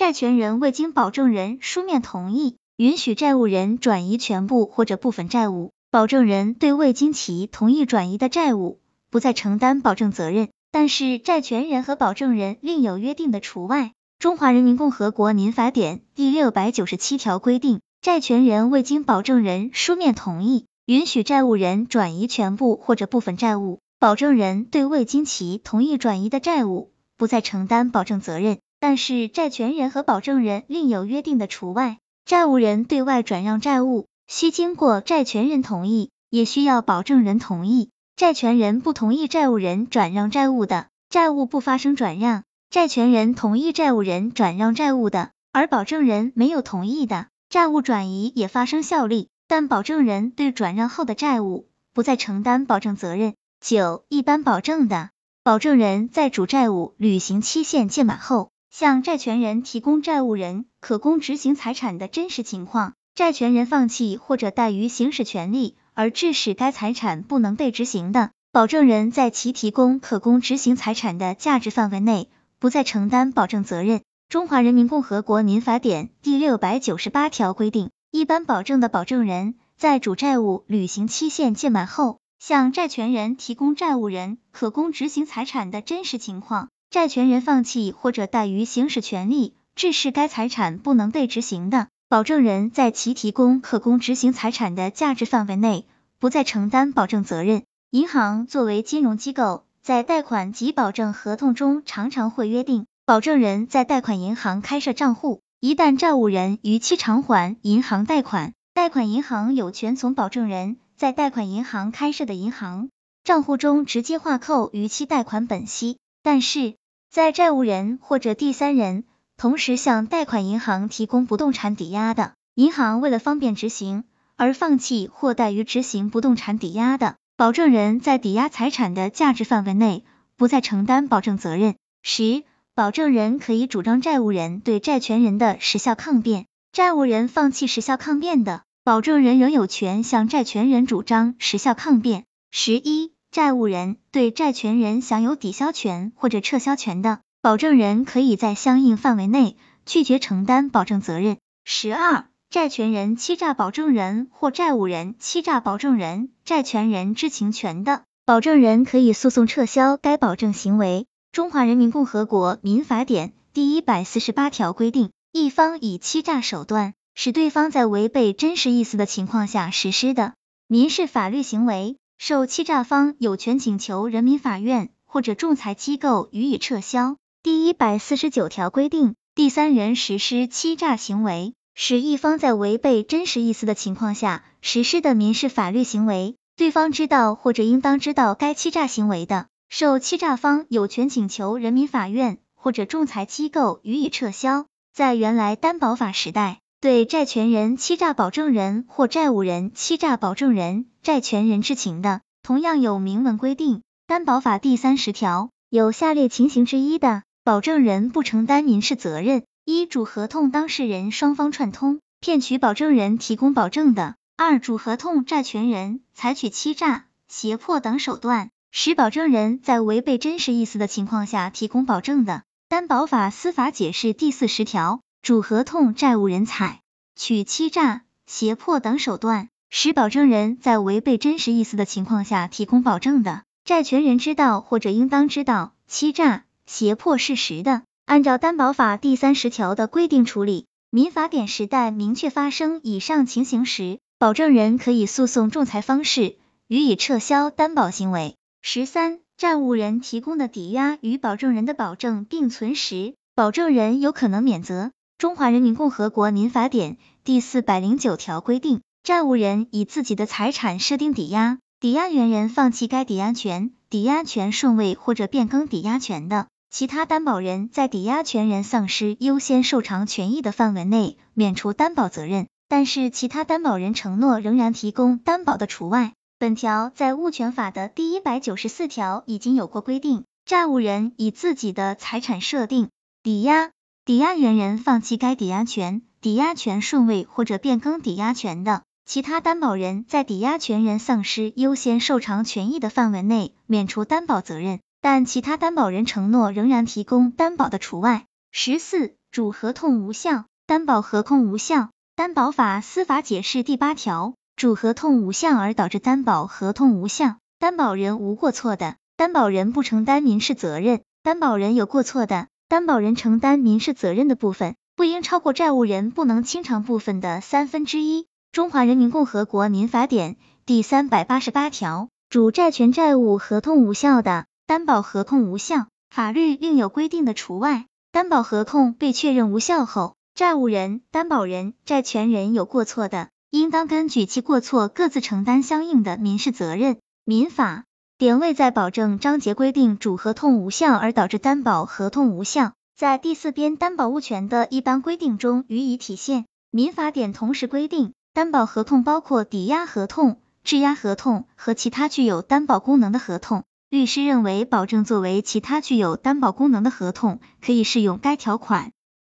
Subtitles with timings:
[0.00, 13.92] 债权人未经保证人书面同意，允许债务人转移全部或者部分债务，保证人对未经其同意转移的债务，不再承担保证责任，但是债权人和保证人另有约定的除外。
[14.18, 31.98] 中华人民共和国民法典第六百九十七条规定，债权人未经保证人书面同意，允许债务人转移全部或者部分债务，保证人对未经其同意转移的债务，不再承担保证责任，但是债权人和保证人另有约定的除外。
[32.24, 37.90] 债务人对外转让债务，需经过债权人同意，也需要保证人同意。
[38.16, 53.34] 债权人不同意债务人转让债务的，债务不发生转让；债权人同意债务人转让债务的，而保证人没有同意的，债务转移也发生效力，但保证人对转让后的债务不再承担保证责任。
[53.60, 55.10] 九、一般保证的，
[55.42, 65.76] 保证人在主债务履行期限届满后，向债权人提供债务人可供执行财产的真实情况，债权人放弃或者怠于行使权利。
[65.92, 74.00] 而致使该财产不能被执行的，保证人在其提供可供执行财产的价值范围内，不再承担保证责任。
[74.30, 91.86] 中华人民共和国民法典第六百九十八条规定，一般保证的保证人在主债务履行期限届满后，向债权人提供债务人可供执行财产的真实情况，债权人放弃或者怠于行使权利，致使该财产不能被执行的。
[92.08, 95.86] 保证人在其提供可供执行财产的价值范围内，
[96.18, 97.62] 不再承担保证责任。
[97.90, 112.88] 银行作为金融机构，在贷款及保证合同中常常会约定，保证人在贷款银行开设账户，一旦债务人逾期偿还银行贷款，贷款银行有权从保证人在贷款银行开设的银行
[113.22, 115.96] 账户中直接划扣逾期贷款本息。
[116.22, 116.74] 但是
[117.10, 119.02] 在债务人或者第三人
[119.36, 124.04] 同时向贷款银行提供不动产抵押的，银行为了方便执行
[124.36, 130.04] 而放弃或怠于执行不动产抵押的，保证人在抵押财产的价值范围内
[130.36, 131.74] 不再承担保证责任。
[132.00, 132.44] 十、
[132.76, 142.24] 保证人可以主张债务人对债权人的时效抗辩，债务人放弃时效抗辩的，保证人仍有权向债权人主张时效抗辩。
[142.52, 147.20] 十一、债务人对债权人享有抵消权或者撤销权的。
[147.42, 151.38] 保证人可以在相应范围内拒绝承担保证责任。
[151.64, 161.06] 十二、债权人欺诈保证人或债务人欺诈保证人、债权人知情权的，保证人可以诉讼撤销该保证行为。
[161.32, 170.34] 中华人民共和国民法典第一百四十八条规定，一方以欺诈手段使对方在违背真实意思的情况下实施的
[170.66, 177.16] 民事法律行为，受欺诈方有权请求人民法院或者仲裁机构予以撤销。
[177.42, 194.66] 第一百四十九条规定，第三人实施欺诈行为，使一方在违背真实意思的情况下实施的民事法律行为，对方知道或者应当知道该欺诈行为的，受欺诈方有权请求人民法院或者仲裁机构予以撤销。
[194.92, 203.82] 在原来担保法时代，对债权人欺诈保证人或债务人欺诈保证人、债权人知情的，同样有明文规定。
[204.06, 207.22] 担保法第三十条，有下列情形之一的。
[207.44, 222.42] 保证人不承担民事责任：一、主合同当事人双方串通，骗取保证人提供保证的；二、主合同债权人采取欺诈、胁迫等手段，使保证人在违背真实意思的情况下提供保证的。
[222.70, 226.80] 担保法司法解释第四十条，主合同债务人采
[227.14, 236.44] 取欺诈、胁迫等手段，使保证人在违背真实意思的情况下提供保证的，债权人知道或者应当知道欺诈。
[236.66, 240.66] 胁迫事实的，按照担保法第三十条的规定处理。
[240.90, 248.36] 民法典时代明确发生以上情形时，保证人可以诉讼仲裁方式予以撤销担保行为。
[248.62, 254.90] 十三、债务人提供的抵押与保证人的保证并存时，保证人有可能免责。
[255.20, 266.46] 中华人民共和国民法典第四百零九条规定，债务人以自己的财产设定抵押，抵押原人放弃该抵押权、抵押权顺位或者变更抵押权的。
[266.70, 276.14] 其他担保人在抵押权人丧失优先受偿权益的范围内免除担保责任，但是其他担保人承诺仍然提供担保的除外。
[276.38, 282.88] 本条在物权法的第一百九十四条已经有过规定，债务人以自己的财产设定
[283.22, 283.70] 抵押，
[284.06, 294.80] 抵押原人放弃该抵押权、抵押权顺位或者变更抵押权的，其他担保人在抵押权人丧失优先受偿权益的范围内免除担保责任。
[295.02, 298.24] 但其他担保人承诺仍然提供担保的除外。
[298.50, 301.90] 十四、主合同无效，担保合同无效。
[302.16, 318.28] 担保法司法解释第八条，主合同无效而导致担保合同无效，担保人无过错的，担保人不承担民事责任；担保人有过错的，担保人承担民事责任的部分不应超过债务人不能清偿部分的三分之一。
[318.52, 320.36] 中华人民共和国民法典
[320.66, 327.86] 第三百八十八条，主债权债务合同无效的，担保合同无效，法律另有规定的除外。
[328.12, 336.98] 担保合同被确认无效后，债务人、担保人、债权人有过错的，应当根据其过错各自承担相应的民事责任。
[337.24, 337.84] 民法
[338.20, 346.44] 点位在保证章节规定主合同无效而导致担保合同无效，在第四编担保物权的一般规定中予以体现。
[346.70, 353.64] 民法典同时规定，担保合同包括抵押合同、质押合同和其他具有担保功能的合同。
[353.88, 358.92] 律师认为，保证作为其他具有担保功能的合同，可以适用该条款。